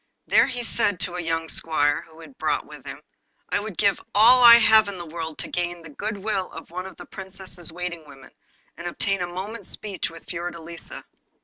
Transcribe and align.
There 0.25 0.47
he 0.47 0.63
said 0.63 0.99
to 1.01 1.13
a 1.13 1.21
young 1.21 1.47
squire 1.47 2.01
whom 2.01 2.21
he 2.21 2.25
had 2.25 2.37
brought 2.39 2.65
with 2.65 2.87
him: 2.87 3.03
'I 3.49 3.59
would 3.59 3.77
give 3.77 4.01
all 4.15 4.41
I 4.43 4.55
have 4.55 4.87
in 4.87 4.97
the 4.97 5.05
world 5.05 5.37
to 5.37 5.47
gain 5.47 5.83
the 5.83 5.91
good 5.91 6.17
will 6.17 6.51
of 6.53 6.71
one 6.71 6.87
of 6.87 6.97
the 6.97 7.05
Princess's 7.05 7.71
waiting 7.71 8.07
women, 8.07 8.31
and 8.77 8.87
obtain 8.87 9.21
a 9.21 9.27
moment's 9.27 9.69
speech 9.69 10.09
with 10.09 10.25
Fiordelisa. 10.27 11.03